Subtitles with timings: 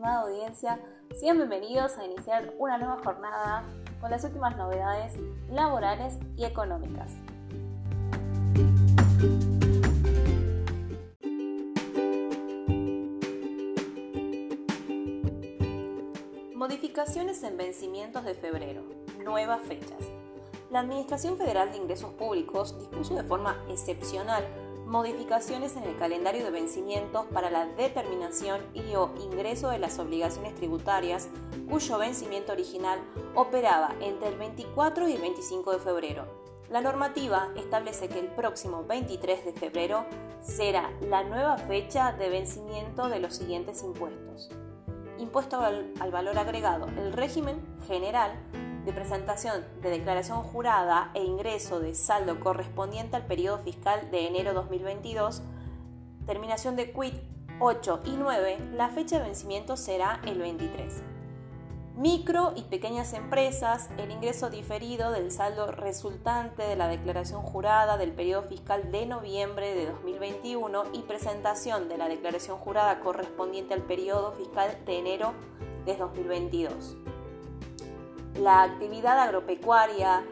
[0.00, 0.80] estimada audiencia,
[1.14, 3.64] sean bienvenidos a iniciar una nueva jornada
[4.00, 5.12] con las últimas novedades
[5.50, 7.12] laborales y económicas.
[16.54, 18.80] Modificaciones en vencimientos de febrero.
[19.22, 20.08] Nuevas fechas.
[20.70, 24.46] La Administración Federal de Ingresos Públicos dispuso de forma excepcional
[24.90, 30.56] modificaciones en el calendario de vencimientos para la determinación y o ingreso de las obligaciones
[30.56, 31.28] tributarias
[31.70, 32.98] cuyo vencimiento original
[33.36, 36.26] operaba entre el 24 y el 25 de febrero.
[36.70, 40.04] La normativa establece que el próximo 23 de febrero
[40.40, 44.50] será la nueva fecha de vencimiento de los siguientes impuestos.
[45.18, 48.32] Impuesto al, valor agregado, el régimen general
[48.84, 54.54] de presentación de declaración jurada e ingreso de saldo correspondiente al periodo fiscal de enero
[54.54, 55.42] 2022,
[56.26, 57.14] terminación de quit
[57.60, 61.02] 8 y 9, la fecha de vencimiento será el 23.
[61.96, 68.12] Micro y pequeñas empresas, el ingreso diferido del saldo resultante de la declaración jurada del
[68.12, 74.32] periodo fiscal de noviembre de 2021 y presentación de la declaración jurada correspondiente al periodo
[74.32, 75.34] fiscal de enero
[75.84, 76.96] de 2022
[78.34, 80.24] la actividad agropecuaria,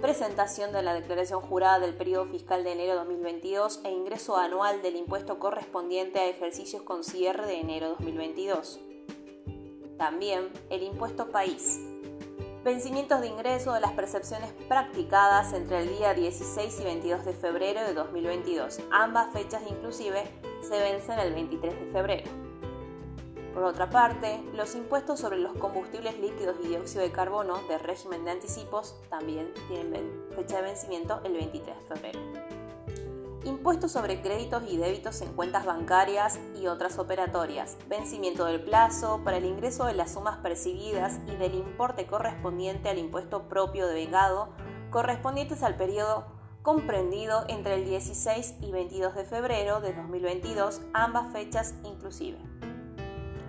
[0.00, 4.96] presentación de la declaración jurada del periodo fiscal de enero 2022 e ingreso anual del
[4.96, 8.80] impuesto correspondiente a ejercicios con cierre de enero 2022.
[9.98, 11.80] También el impuesto país.
[12.64, 17.82] Vencimientos de ingreso de las percepciones practicadas entre el día 16 y 22 de febrero
[17.82, 18.80] de 2022.
[18.90, 20.22] Ambas fechas inclusive
[20.62, 22.41] se vencen el 23 de febrero.
[23.52, 28.24] Por otra parte, los impuestos sobre los combustibles líquidos y dióxido de carbono del régimen
[28.24, 32.20] de anticipos también tienen fecha de vencimiento el 23 de febrero.
[33.44, 37.76] Impuestos sobre créditos y débitos en cuentas bancarias y otras operatorias.
[37.88, 42.98] Vencimiento del plazo para el ingreso de las sumas percibidas y del importe correspondiente al
[42.98, 44.48] impuesto propio de vengado
[44.90, 46.24] correspondientes al periodo
[46.62, 52.38] comprendido entre el 16 y 22 de febrero de 2022, ambas fechas inclusive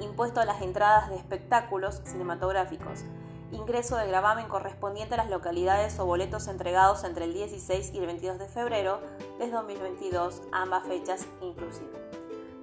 [0.03, 3.03] impuesto a las entradas de espectáculos cinematográficos,
[3.51, 8.05] ingreso de gravamen correspondiente a las localidades o boletos entregados entre el 16 y el
[8.05, 9.01] 22 de febrero
[9.39, 11.91] de 2022, ambas fechas inclusive.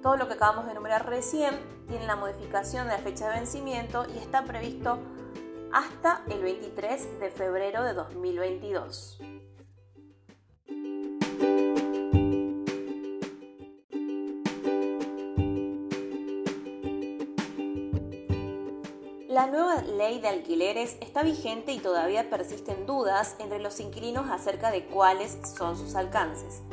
[0.01, 4.05] Todo lo que acabamos de enumerar recién tiene la modificación de la fecha de vencimiento
[4.13, 4.97] y está previsto
[5.71, 9.30] hasta el 23 de febrero de 2022.
[20.01, 25.37] Ley de alquileres está vigente y todavía persisten dudas entre los inquilinos acerca de cuáles
[25.55, 26.63] son sus alcances.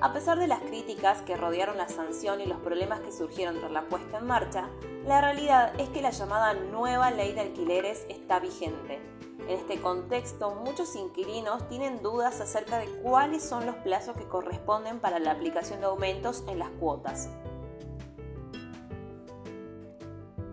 [0.00, 3.70] A pesar de las críticas que rodearon la sanción y los problemas que surgieron tras
[3.70, 4.68] la puesta en marcha,
[5.06, 9.00] la realidad es que la llamada nueva ley de alquileres está vigente.
[9.46, 14.98] En este contexto, muchos inquilinos tienen dudas acerca de cuáles son los plazos que corresponden
[14.98, 17.28] para la aplicación de aumentos en las cuotas.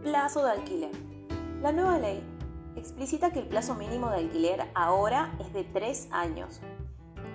[0.03, 1.09] Plazo de alquiler.
[1.62, 2.24] La nueva ley
[2.78, 6.62] explicita que el plazo mínimo de alquiler ahora es de tres años.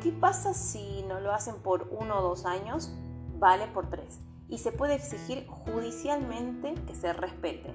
[0.02, 2.90] ¿Qué pasa si no lo hacen por uno o dos años?
[3.38, 7.74] Vale por tres y se puede exigir judicialmente que se respete.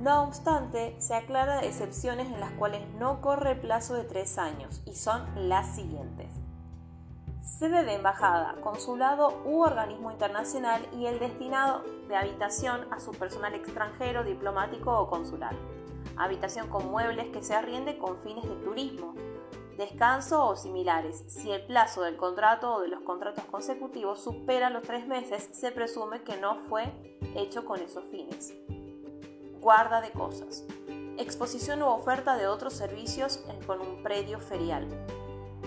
[0.00, 4.82] No obstante, se aclara excepciones en las cuales no corre el plazo de tres años
[4.86, 6.32] y son las siguientes
[7.46, 13.54] sede de embajada, consulado u organismo internacional y el destinado de habitación a su personal
[13.54, 15.54] extranjero, diplomático o consular.
[16.16, 19.14] Habitación con muebles que se arriende con fines de turismo,
[19.78, 21.24] descanso o similares.
[21.28, 25.70] Si el plazo del contrato o de los contratos consecutivos supera los tres meses, se
[25.70, 28.54] presume que no fue hecho con esos fines.
[29.60, 30.64] Guarda de cosas.
[31.16, 34.86] Exposición u oferta de otros servicios con un predio ferial.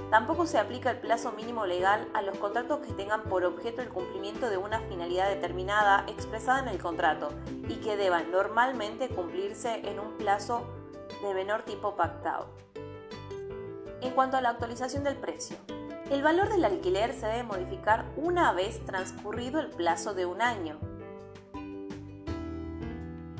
[0.10, 3.90] Tampoco se aplica el plazo mínimo legal a los contratos que tengan por objeto el
[3.90, 7.30] cumplimiento de una finalidad determinada expresada en el contrato
[7.68, 10.68] y que deban normalmente cumplirse en un plazo
[11.22, 12.48] de menor tiempo pactado.
[14.02, 15.58] En cuanto a la actualización del precio,
[16.10, 20.80] el valor del alquiler se debe modificar una vez transcurrido el plazo de un año.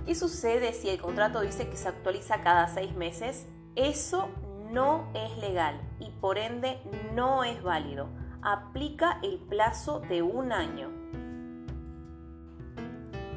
[0.06, 3.48] ¿Qué sucede si el contrato dice que se actualiza cada seis meses?
[3.76, 4.30] Eso
[4.70, 6.80] no es legal y por ende
[7.14, 8.08] no es válido.
[8.42, 10.90] Aplica el plazo de un año.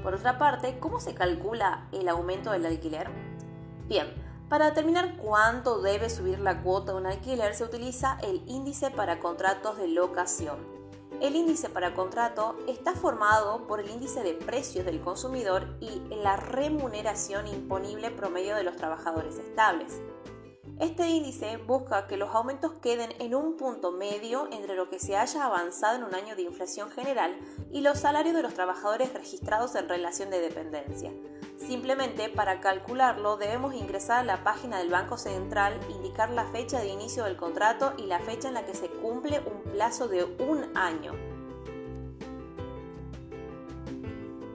[0.02, 3.08] Por otra parte, ¿cómo se calcula el aumento del alquiler?
[3.88, 4.06] Bien,
[4.49, 9.19] para determinar cuánto debe subir la cuota de un alquiler se utiliza el índice para
[9.20, 10.58] contratos de locación.
[11.20, 16.37] El índice para contrato está formado por el índice de precios del consumidor y la
[16.37, 20.00] remuneración imponible promedio de los trabajadores estables.
[20.82, 25.17] Este índice busca que los aumentos queden en un punto medio entre lo que se
[25.17, 27.38] haya avanzado en un año de inflación general
[27.70, 31.12] y los salarios de los trabajadores registrados en relación de dependencia.
[31.56, 36.88] Simplemente para calcularlo debemos ingresar a la página del Banco Central, indicar la fecha de
[36.88, 40.76] inicio del contrato y la fecha en la que se cumple un plazo de un
[40.76, 41.12] año.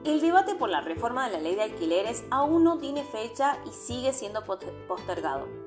[0.04, 3.70] El debate por la reforma de la ley de alquileres aún no tiene fecha y
[3.70, 5.57] sigue siendo postergado.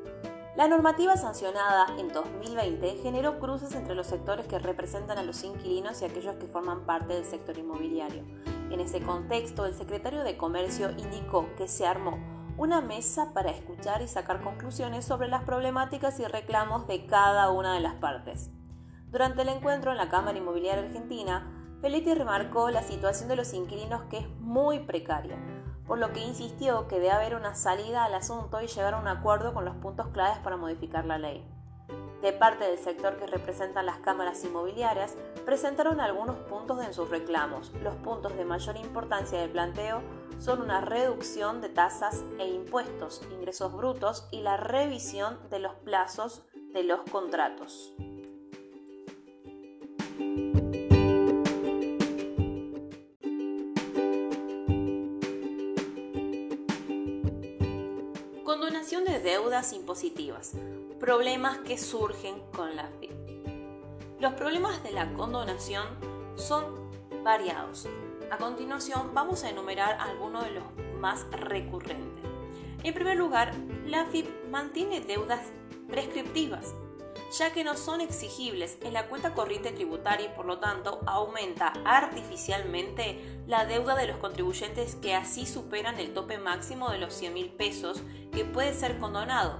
[0.53, 6.01] La normativa sancionada en 2020 generó cruces entre los sectores que representan a los inquilinos
[6.01, 8.25] y aquellos que forman parte del sector inmobiliario.
[8.69, 12.19] En ese contexto, el secretario de Comercio indicó que se armó
[12.57, 17.73] una mesa para escuchar y sacar conclusiones sobre las problemáticas y reclamos de cada una
[17.73, 18.51] de las partes.
[19.09, 24.01] Durante el encuentro en la Cámara Inmobiliaria Argentina, Felitti remarcó la situación de los inquilinos
[24.09, 25.37] que es muy precaria
[25.91, 29.09] por lo que insistió que debe haber una salida al asunto y llegar a un
[29.09, 31.45] acuerdo con los puntos claves para modificar la ley.
[32.21, 37.73] De parte del sector que representan las cámaras inmobiliarias, presentaron algunos puntos en sus reclamos.
[37.83, 40.01] Los puntos de mayor importancia del planteo
[40.39, 46.45] son una reducción de tasas e impuestos, ingresos brutos y la revisión de los plazos
[46.73, 47.93] de los contratos.
[58.59, 60.51] De deudas impositivas,
[60.99, 63.11] problemas que surgen con la FIP.
[64.19, 65.87] Los problemas de la condonación
[66.35, 66.91] son
[67.23, 67.87] variados.
[68.29, 70.63] A continuación vamos a enumerar algunos de los
[70.99, 72.25] más recurrentes.
[72.83, 73.53] En primer lugar,
[73.85, 75.39] la FIP mantiene deudas
[75.87, 76.75] prescriptivas,
[77.31, 81.73] ya que no son exigibles en la cuenta corriente tributaria y por lo tanto aumenta
[81.85, 87.33] artificialmente la deuda de los contribuyentes que así superan el tope máximo de los 100
[87.33, 89.59] mil pesos que puede ser condonado,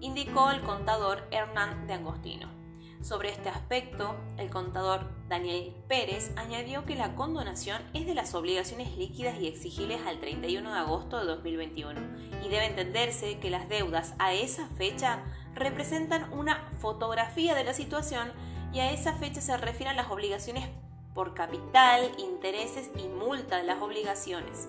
[0.00, 2.64] indicó el contador Hernán de Angostino.
[3.04, 8.96] Sobre este aspecto, el contador Daniel Pérez añadió que la condonación es de las obligaciones
[8.96, 12.00] líquidas y exigibles al 31 de agosto de 2021
[12.42, 15.22] y debe entenderse que las deudas a esa fecha
[15.54, 18.32] representan una fotografía de la situación
[18.72, 20.68] y a esa fecha se refieren las obligaciones
[21.14, 24.68] por capital, intereses y multa de las obligaciones.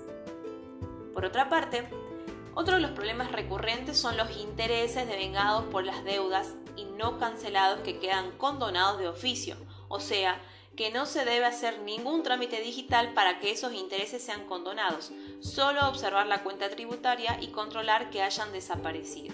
[1.14, 1.88] Por otra parte,
[2.54, 7.82] otro de los problemas recurrentes son los intereses devengados por las deudas y no cancelados
[7.82, 9.56] que quedan condonados de oficio,
[9.88, 10.40] o sea,
[10.76, 15.88] que no se debe hacer ningún trámite digital para que esos intereses sean condonados, solo
[15.88, 19.34] observar la cuenta tributaria y controlar que hayan desaparecido.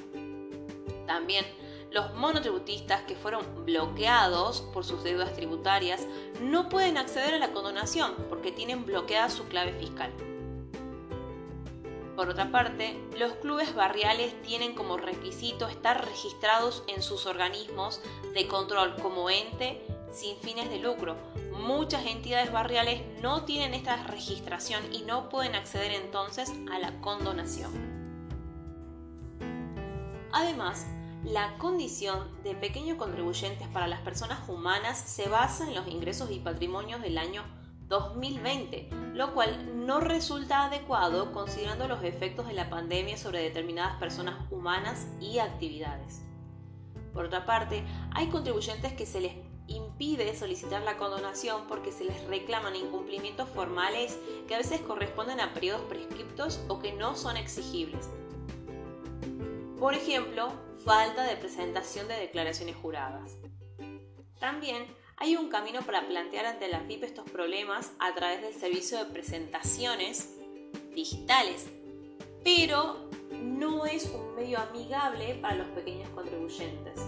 [1.11, 1.45] También
[1.91, 6.07] los monotributistas que fueron bloqueados por sus deudas tributarias
[6.39, 10.09] no pueden acceder a la condonación porque tienen bloqueada su clave fiscal.
[12.15, 17.99] Por otra parte, los clubes barriales tienen como requisito estar registrados en sus organismos
[18.33, 21.17] de control como ente sin fines de lucro.
[21.51, 27.99] Muchas entidades barriales no tienen esta registración y no pueden acceder entonces a la condonación.
[30.31, 30.87] Además,
[31.23, 36.39] la condición de pequeños contribuyentes para las personas humanas se basa en los ingresos y
[36.39, 37.43] patrimonios del año
[37.87, 44.35] 2020, lo cual no resulta adecuado considerando los efectos de la pandemia sobre determinadas personas
[44.49, 46.23] humanas y actividades.
[47.13, 47.83] Por otra parte,
[48.15, 49.33] hay contribuyentes que se les
[49.67, 55.53] impide solicitar la condonación porque se les reclaman incumplimientos formales que a veces corresponden a
[55.53, 58.09] periodos prescriptos o que no son exigibles.
[59.81, 60.53] Por ejemplo,
[60.85, 63.35] falta de presentación de declaraciones juradas.
[64.39, 64.85] También
[65.17, 69.05] hay un camino para plantear ante la FIP estos problemas a través del servicio de
[69.05, 70.37] presentaciones
[70.93, 71.67] digitales,
[72.43, 77.01] pero no es un medio amigable para los pequeños contribuyentes.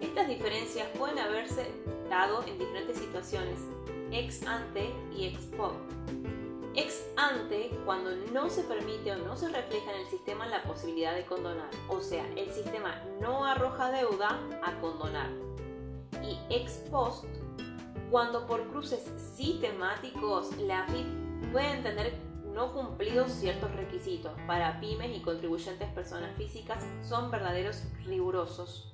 [0.00, 1.70] Estas diferencias pueden haberse
[2.08, 3.58] dado en diferentes situaciones,
[4.10, 5.76] ex ante y ex post
[6.74, 11.14] ex ante cuando no se permite o no se refleja en el sistema la posibilidad
[11.14, 11.70] de condonar.
[11.88, 15.30] O sea, el sistema no arroja deuda a condonar.
[16.22, 17.24] Y ex post
[18.10, 19.02] cuando por cruces
[19.34, 22.12] sistemáticos la FIP puede tener
[22.54, 24.32] no cumplidos ciertos requisitos.
[24.46, 28.90] Para pymes y contribuyentes personas físicas son verdaderos rigurosos.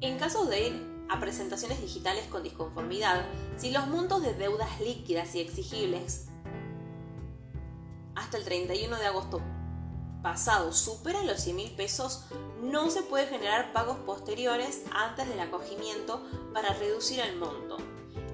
[0.00, 3.26] En caso de a presentaciones digitales con disconformidad,
[3.58, 6.28] si los montos de deudas líquidas y exigibles
[8.14, 9.42] hasta el 31 de agosto
[10.22, 12.24] pasado superan los 100 mil pesos,
[12.62, 16.22] no se puede generar pagos posteriores antes del acogimiento
[16.54, 17.76] para reducir el monto.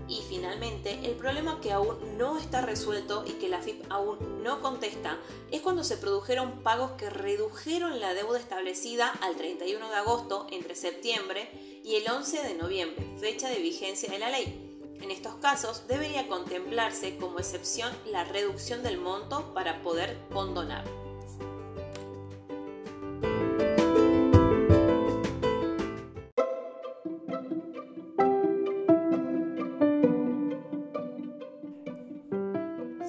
[0.07, 4.63] Y finalmente, el problema que aún no está resuelto y que la FIP aún no
[4.63, 5.19] contesta
[5.51, 10.77] es cuando se produjeron pagos que redujeron la deuda establecida al 31 de agosto entre
[10.77, 14.63] septiembre y el 11 de noviembre, fecha de vigencia de la ley.
[15.01, 20.85] En estos casos debería contemplarse como excepción la reducción del monto para poder condonar.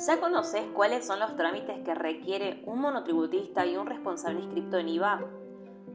[0.08, 4.88] ¿Ya conoces cuáles son los trámites que requiere un monotributista y un responsable inscripto en
[4.88, 5.20] IVA?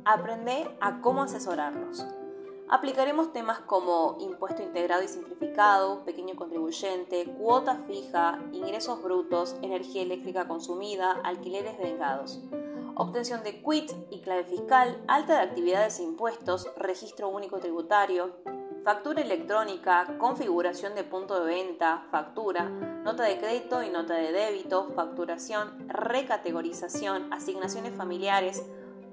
[0.05, 2.07] Aprende a cómo asesorarlos.
[2.69, 10.49] Aplicaremos temas como impuesto integrado y simplificado, pequeño contribuyente, cuota fija, ingresos brutos, energía eléctrica
[10.49, 12.41] consumida, alquileres vengados.
[12.97, 18.37] Obtención de quit y clave fiscal, alta de actividades e impuestos, registro único tributario,
[18.83, 24.91] factura electrónica, configuración de punto de venta, factura, nota de crédito y nota de débito,
[24.95, 28.65] facturación, recategorización, asignaciones familiares,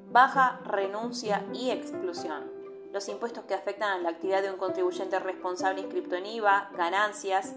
[0.10, 2.61] baja, renuncia y exclusión.
[2.92, 7.54] Los impuestos que afectan a la actividad de un contribuyente responsable inscrito en IVA, ganancias,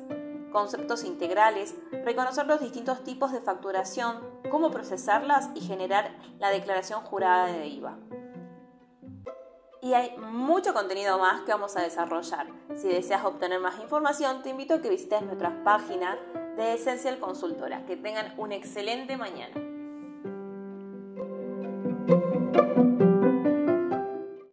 [0.53, 1.75] conceptos integrales,
[2.05, 7.99] reconocer los distintos tipos de facturación, cómo procesarlas y generar la declaración jurada de IVA
[9.85, 12.47] y hay mucho contenido más que vamos a desarrollar.
[12.75, 16.17] Si deseas obtener más información, te invito a que visites nuestras páginas
[16.57, 17.85] de Esencial Consultora.
[17.85, 19.74] Que tengan una excelente mañana.